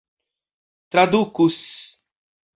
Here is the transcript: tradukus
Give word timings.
tradukus 0.91 1.65